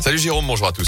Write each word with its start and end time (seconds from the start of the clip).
Salut 0.00 0.18
Jérôme, 0.18 0.46
bonjour 0.46 0.68
à 0.68 0.72
tous. 0.72 0.86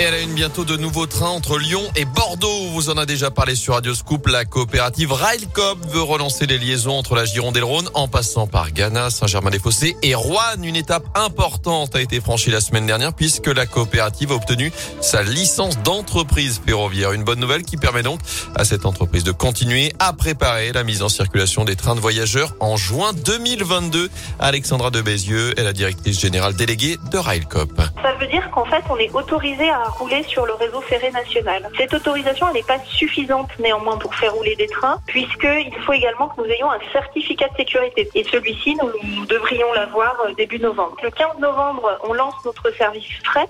Et 0.00 0.02
elle 0.02 0.14
a 0.14 0.20
une 0.20 0.32
bientôt 0.32 0.64
de 0.64 0.78
nouveaux 0.78 1.04
trains 1.04 1.28
entre 1.28 1.58
Lyon 1.58 1.82
et 1.94 2.06
Bordeaux. 2.06 2.68
Vous 2.72 2.88
en 2.88 2.96
a 2.96 3.04
déjà 3.04 3.30
parlé 3.30 3.54
sur 3.54 3.74
Radio 3.74 3.94
Scoop. 3.94 4.28
La 4.28 4.46
coopérative 4.46 5.12
Railcop 5.12 5.78
veut 5.90 6.00
relancer 6.00 6.46
les 6.46 6.56
liaisons 6.56 6.96
entre 6.96 7.14
la 7.14 7.26
Gironde 7.26 7.54
et 7.58 7.60
le 7.60 7.66
Rhône 7.66 7.90
en 7.92 8.08
passant 8.08 8.46
par 8.46 8.70
Ghana, 8.70 9.10
Saint-Germain-des-Fossés 9.10 9.98
et 10.02 10.14
Rouen. 10.14 10.62
Une 10.62 10.76
étape 10.76 11.04
importante 11.14 11.94
a 11.96 12.00
été 12.00 12.18
franchie 12.22 12.48
la 12.50 12.62
semaine 12.62 12.86
dernière 12.86 13.12
puisque 13.12 13.48
la 13.48 13.66
coopérative 13.66 14.32
a 14.32 14.36
obtenu 14.36 14.72
sa 15.02 15.22
licence 15.22 15.78
d'entreprise 15.82 16.62
ferroviaire. 16.64 17.12
Une 17.12 17.24
bonne 17.24 17.40
nouvelle 17.40 17.64
qui 17.64 17.76
permet 17.76 18.02
donc 18.02 18.20
à 18.54 18.64
cette 18.64 18.86
entreprise 18.86 19.22
de 19.22 19.32
continuer 19.32 19.92
à 19.98 20.14
préparer 20.14 20.72
la 20.72 20.82
mise 20.82 21.02
en 21.02 21.10
circulation 21.10 21.66
des 21.66 21.76
trains 21.76 21.94
de 21.94 22.00
voyageurs 22.00 22.54
en 22.60 22.78
juin 22.78 23.12
2022. 23.12 24.08
Alexandra 24.38 24.90
de 24.90 25.02
Bézieux 25.02 25.60
est 25.60 25.62
la 25.62 25.74
directrice 25.74 26.18
générale 26.18 26.54
déléguée 26.54 26.96
de 27.12 27.18
Railcop. 27.18 27.82
Ça 28.02 28.14
veut 28.18 28.28
dire 28.28 28.50
qu'en 28.50 28.64
fait, 28.64 28.82
on 28.88 28.96
est 28.96 29.10
autorisé 29.12 29.68
à 29.68 29.89
rouler 29.98 30.22
sur 30.24 30.46
le 30.46 30.54
réseau 30.54 30.80
ferré 30.80 31.10
national. 31.10 31.70
Cette 31.76 31.94
autorisation, 31.94 32.52
n'est 32.52 32.62
pas 32.62 32.78
suffisante 32.80 33.50
néanmoins 33.58 33.96
pour 33.98 34.14
faire 34.14 34.32
rouler 34.34 34.56
des 34.56 34.66
trains, 34.66 34.98
puisqu'il 35.06 35.74
faut 35.84 35.92
également 35.92 36.28
que 36.28 36.40
nous 36.40 36.46
ayons 36.48 36.70
un 36.70 36.78
certificat 36.92 37.48
de 37.48 37.56
sécurité. 37.56 38.08
Et 38.14 38.24
celui-ci, 38.24 38.76
nous 38.76 39.26
devrions 39.26 39.72
l'avoir 39.72 40.16
euh, 40.24 40.32
début 40.34 40.58
novembre. 40.58 40.96
Le 41.02 41.10
15 41.10 41.38
novembre, 41.38 41.98
on 42.04 42.12
lance 42.12 42.34
notre 42.44 42.70
service 42.76 43.04
fret, 43.24 43.48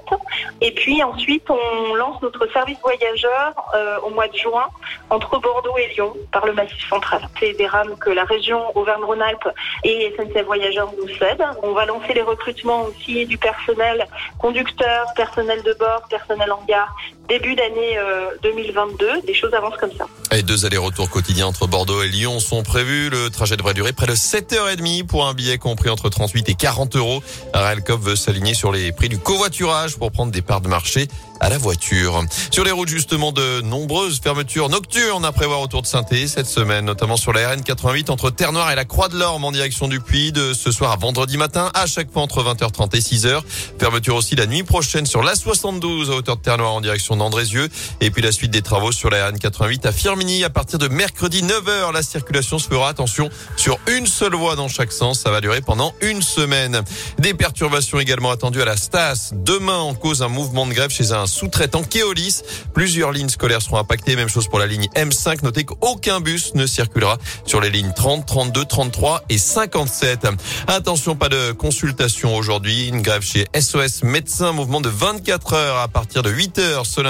et 0.61 0.73
puis 0.73 1.03
ensuite, 1.03 1.49
on 1.51 1.95
lance 1.95 2.21
notre 2.23 2.51
service 2.53 2.79
voyageur 2.83 3.55
euh, 3.75 4.01
au 4.01 4.11
mois 4.11 4.29
de 4.29 4.37
juin 4.37 4.69
entre 5.11 5.39
Bordeaux 5.39 5.77
et 5.77 5.89
Lyon 5.89 6.15
par 6.33 6.47
le 6.47 6.53
Massif 6.53 6.89
central. 6.89 7.21
C'est 7.39 7.53
des 7.55 7.67
rames 7.67 7.97
que 7.99 8.11
la 8.11 8.25
région 8.25 8.61
Auvergne-Rhône-Alpes 8.77 9.49
et 9.85 10.15
SNCF 10.17 10.47
Voyageurs 10.47 10.93
nous 11.01 11.09
cèdent. 11.17 11.45
On 11.63 11.73
va 11.73 11.85
lancer 11.87 12.15
les 12.15 12.23
recrutements 12.23 12.83
aussi 12.83 13.27
du 13.27 13.37
personnel 13.37 14.07
conducteur, 14.39 15.07
personnel 15.15 15.63
de 15.63 15.75
bord, 15.75 16.03
personnel 16.09 16.53
en 16.53 16.63
gare, 16.67 16.95
début 17.31 17.55
d'année 17.55 17.97
2022. 18.43 19.07
Euh, 19.07 19.21
des 19.25 19.35
choses 19.35 19.55
avancent 19.55 19.77
comme 19.79 19.93
ça. 19.97 20.07
Et 20.37 20.43
deux 20.43 20.67
allers-retours 20.67 21.09
quotidiens 21.09 21.47
entre 21.47 21.67
Bordeaux 21.67 22.03
et 22.03 22.09
Lyon 22.09 22.41
sont 22.41 22.63
prévus. 22.63 23.09
Le 23.09 23.31
trajet 23.31 23.57
devrait 23.57 23.75
durer 23.75 23.93
près 23.93 24.07
de 24.07 24.15
7h30 24.15 25.07
pour 25.07 25.27
un 25.27 25.35
billet 25.35 25.57
compris 25.57 25.91
entre 25.91 26.09
38 26.09 26.49
et 26.49 26.55
40 26.55 26.97
euros. 26.97 27.23
Railcop 27.55 28.01
veut 28.01 28.17
s'aligner 28.17 28.55
sur 28.55 28.73
les 28.73 28.91
prix 28.93 29.09
du 29.09 29.19
covoiturage 29.19 29.97
pour 29.97 30.11
prendre 30.11 30.33
des 30.33 30.43
parts 30.43 30.61
de 30.61 30.69
marché 30.69 31.07
à 31.41 31.49
la 31.49 31.59
voiture. 31.59 32.23
Sur 32.51 32.65
les 32.65 32.71
routes, 32.71 32.89
justement, 32.89 33.33
de 33.33 33.63
nombreuses 33.63 34.21
fermetures 34.21 34.69
nocturnes 34.69 35.25
à 35.25 35.33
prévoir 35.33 35.61
autour 35.63 35.83
de 35.83 35.87
saint 35.87 36.05
cette 36.27 36.47
semaine, 36.47 36.85
notamment 36.85 37.17
sur 37.17 37.33
la 37.33 37.51
RN 37.51 37.63
88 37.63 38.11
entre 38.11 38.31
Terre-Noire 38.31 38.71
et 38.73 38.75
la 38.75 38.85
Croix-de-l'Orme 38.85 39.45
en 39.45 39.53
direction 39.53 39.87
du 39.87 40.01
Puy 40.01 40.33
de 40.33 40.53
ce 40.53 40.73
soir 40.73 40.93
à 40.93 40.97
vendredi 40.97 41.37
matin, 41.37 41.71
à 41.75 41.87
chaque 41.87 42.11
fois 42.11 42.23
entre 42.23 42.43
20h30 42.43 42.97
et 42.97 43.01
6h. 43.01 43.43
Fermeture 43.79 44.17
aussi 44.17 44.35
la 44.35 44.47
nuit 44.47 44.65
prochaine 44.65 45.07
sur 45.07 45.23
la 45.23 45.35
72 45.35 46.11
à 46.11 46.15
hauteur 46.15 46.37
de 46.37 46.43
Terre-Noire 46.43 46.73
en 46.73 46.81
direction 46.81 47.17
d'Andrézieux. 47.21 47.69
Et 48.01 48.11
puis 48.11 48.23
la 48.23 48.33
suite 48.33 48.51
des 48.51 48.63
travaux 48.63 48.93
sur 48.93 49.11
la 49.11 49.29
RN 49.29 49.39
88 49.39 49.87
à 49.87 49.93
Firminy 49.93 50.43
à 50.43 50.51
partir 50.51 50.79
de 50.79 50.89
mercredi 50.89 51.43
9h. 51.43 51.93
La 51.93 52.03
circulation 52.03 52.59
se 52.59 52.67
fera, 52.67 52.89
attention, 52.89 53.29
sur 53.57 53.79
une 53.87 54.07
seule 54.07 54.35
voie 54.35 54.57
dans 54.57 54.69
chaque 54.69 54.91
sens. 54.91 55.21
Ça 55.21 55.31
va 55.31 55.41
durer 55.41 55.61
pendant 55.61 55.93
une 56.01 56.23
semaine. 56.23 56.83
Des 57.19 57.35
perturbations 57.35 58.01
également 58.01 58.31
attendues 58.31 58.63
à 58.63 58.65
la 58.65 58.77
Stas. 58.77 59.31
Demain, 59.35 59.77
en 59.77 59.95
cause 59.95 60.23
un 60.23 60.29
mouvement 60.29 60.67
de 60.67 60.73
grève 60.73 60.91
chez 60.91 61.13
un 61.13 61.27
sous-traitant 61.27 61.83
Keolis. 61.83 62.41
Plusieurs 62.73 63.13
lignes 63.13 63.29
scolaires 63.29 63.61
seront 63.61 63.79
impactées. 63.79 64.17
Même 64.17 64.31
chose 64.31 64.49
pour 64.49 64.59
la 64.59 64.67
ligne 64.67 64.89
M5. 64.97 65.45
Notez 65.45 65.65
qu'aucun 65.65 66.21
bus 66.21 66.55
ne 66.55 66.67
circulera 66.67 67.19
sur 67.45 67.61
les 67.61 67.71
lignes 67.71 67.93
30, 67.95 68.27
32, 68.27 68.65
33 68.65 69.25
et 69.29 69.37
57. 69.37 70.27
Attention, 70.69 71.17
pas 71.17 71.29
de 71.29 71.53
consultation 71.53 72.35
aujourd'hui. 72.35 72.89
Une 72.89 73.03
grève 73.03 73.23
chez 73.23 73.47
SOS 73.55 74.05
Médecins. 74.05 74.53
Mouvement 74.53 74.81
de 74.81 74.89
24 74.89 75.53
heures 75.53 75.77
à 75.77 75.89
partir 75.89 76.23
de 76.23 76.31
8 76.31 76.59
heures 76.59 76.87
ce 76.87 77.03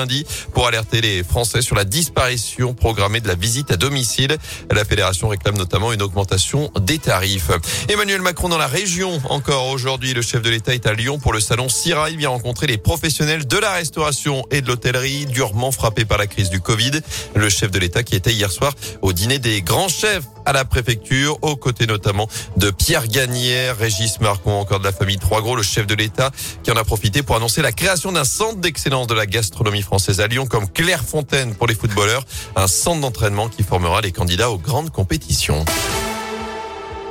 pour 0.53 0.67
alerter 0.67 1.01
les 1.01 1.23
Français 1.23 1.63
sur 1.63 1.77
la 1.77 1.85
disparition 1.85 2.75
programmée 2.75 3.21
de 3.21 3.29
la 3.29 3.35
visite 3.35 3.71
à 3.71 3.77
domicile. 3.77 4.37
La 4.71 4.85
fédération 4.85 5.29
réclame 5.29 5.57
notamment 5.57 5.93
une 5.93 6.03
augmentation 6.03 6.71
des 6.81 6.99
tarifs. 6.99 7.51
Emmanuel 7.89 8.23
Macron 8.23 8.49
dans 8.49 8.59
la 8.59 8.67
région. 8.67 9.21
Encore 9.29 9.67
aujourd'hui, 9.69 10.15
le 10.15 10.23
chef 10.23 10.43
de 10.43 10.51
l'État 10.51 10.75
est 10.75 10.87
à 10.87 10.93
Lyon 10.93 11.19
pour 11.19 11.33
le 11.33 11.41
salon 11.41 11.69
CIRA. 11.69 12.11
Il 12.11 12.17
vient 12.17 12.31
rencontrer 12.31 12.67
les 12.67 12.79
professionnels 12.79 13.47
de 13.47 13.57
la 13.57 13.73
restauration 13.73 14.45
et 14.51 14.61
de 14.61 14.67
l'hôtellerie 14.67 15.27
durement 15.27 15.73
frappés 15.73 16.05
par 16.05 16.19
la 16.19 16.27
crise 16.27 16.51
du 16.51 16.61
Covid. 16.61 17.01
Le 17.35 17.49
chef 17.49 17.71
de 17.71 17.79
l'État 17.79 18.03
qui 18.03 18.15
était 18.15 18.33
hier 18.33 18.51
soir 18.51 18.75
au 19.03 19.13
dîner 19.13 19.39
des 19.39 19.63
grands 19.63 19.89
chefs 19.89 20.25
à 20.47 20.53
la 20.53 20.65
préfecture, 20.65 21.39
aux 21.43 21.57
côtés 21.57 21.87
notamment 21.87 22.29
de 22.57 22.71
Pierre 22.71 23.07
Gagnère, 23.07 23.77
Régis 23.77 24.21
Marcon, 24.21 24.53
encore 24.53 24.81
de 24.81 24.85
la 24.85 24.93
famille 24.93 25.19
Trois 25.19 25.43
Gros, 25.43 25.55
le 25.55 25.63
chef 25.63 25.87
de 25.87 25.95
l'État, 25.95 26.31
qui 26.63 26.71
en 26.71 26.77
a 26.77 26.85
profité 26.85 27.23
pour 27.23 27.37
annoncer 27.37 27.63
la 27.63 27.73
création 27.73 28.13
d'un 28.13 28.25
centre 28.25 28.57
d'excellence 28.57 29.07
de 29.07 29.15
la 29.15 29.27
gastronomie 29.27 29.83
française 29.91 30.21
à 30.21 30.29
Lyon, 30.29 30.47
comme 30.47 30.69
Clairefontaine 30.69 31.53
pour 31.57 31.67
les 31.67 31.75
footballeurs, 31.75 32.25
un 32.55 32.69
centre 32.69 33.01
d'entraînement 33.01 33.49
qui 33.49 33.65
formera 33.65 34.01
les 34.01 34.13
candidats 34.13 34.49
aux 34.49 34.57
grandes 34.57 34.91
compétitions. 34.91 35.65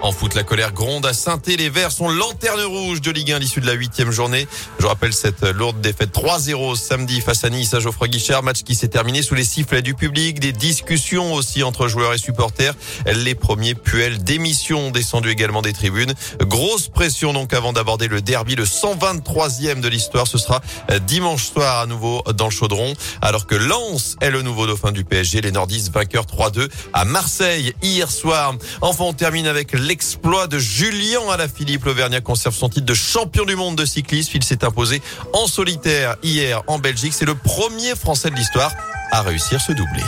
En 0.02 0.14
foot, 0.14 0.34
la 0.34 0.44
colère 0.44 0.72
gronde 0.72 1.06
à 1.06 1.14
saint 1.14 1.42
Les 1.46 1.70
Verts 1.70 1.92
sont 1.92 2.08
lanterne 2.08 2.62
rouge 2.62 3.02
de 3.02 3.12
Ligue 3.12 3.34
1 3.34 3.36
à 3.36 3.40
l'issue 3.40 3.60
de 3.60 3.66
la 3.66 3.74
huitième 3.74 4.12
journée. 4.12 4.48
Je 4.80 4.86
rappelle 4.86 5.12
cette 5.12 5.42
lourde 5.42 5.82
défaite 5.82 6.12
3-0 6.14 6.78
samedi 6.78 7.20
face 7.20 7.44
à 7.44 7.50
Nice 7.50 7.74
à 7.74 7.80
Geoffroy 7.80 8.08
Guichard. 8.08 8.42
Match 8.42 8.64
qui 8.64 8.76
s'est 8.76 8.88
terminé 8.88 9.22
sous 9.22 9.36
les 9.36 9.44
sifflets 9.44 9.82
du 9.82 9.96
public. 9.96 10.40
Des 10.40 10.54
discussions 10.54 11.34
aussi 11.34 11.64
entre 11.64 11.90
joueurs 11.90 12.14
et 12.14 12.18
supporters. 12.18 12.76
Les 13.14 13.36
premiers 13.36 13.76
puels 13.76 14.24
d'émission 14.24 14.90
descendus 14.90 15.32
également 15.32 15.62
des 15.62 15.74
tribunes. 15.74 16.14
Grosse 16.44 16.88
pression 16.88 17.34
donc 17.34 17.54
avant 17.54 17.74
d'aborder 17.74 18.08
le 18.08 18.22
derby, 18.22 18.56
le 18.56 18.64
123e 18.64 19.82
de 19.82 19.90
l'histoire. 19.90 20.28
Ce 20.28 20.38
sera 20.38 20.62
dimanche 21.08 21.46
soir 21.46 21.80
à 21.80 21.88
nouveau 21.88 22.24
dans 22.36 22.46
le 22.46 22.52
chaudron. 22.52 22.94
Alors 23.22 23.48
que 23.48 23.56
Lens 23.56 24.16
est 24.22 24.32
le 24.32 24.44
nouveau 24.44 24.66
dauphin 24.66 24.94
du 24.94 25.04
PSG. 25.04 25.42
Les 25.42 25.52
Nordistes 25.52 25.92
vainqueurs 25.92 26.26
3-2 26.26 26.70
à 26.94 27.04
Marseille 27.04 27.74
hier 27.82 28.10
soir. 28.10 28.56
Enfin, 28.80 29.04
on 29.04 29.14
termine 29.14 29.46
avec 29.46 29.74
l'exploit 29.90 30.46
de 30.46 30.60
Julien 30.60 31.22
Alaphilippe. 31.32 31.84
L'Auvergnat 31.86 32.22
conserve 32.22 32.56
son 32.56 32.70
titre 32.70 32.86
de 32.86 32.94
champion 32.94 33.44
du 33.44 33.56
monde 33.56 33.76
de 33.76 33.86
cyclisme. 33.86 34.32
Il 34.36 34.44
s'est 34.44 34.64
imposé 34.64 35.02
en 35.34 35.48
solitaire 35.48 36.16
hier 36.22 36.62
en 36.68 36.78
Belgique. 36.78 37.14
C'est 37.14 37.26
le 37.26 37.36
premier 37.36 37.96
Français 37.96 38.30
de 38.30 38.36
l'histoire 38.36 38.72
à 39.12 39.24
réussir 39.24 39.60
ce 39.60 39.72
doublé. 39.72 40.04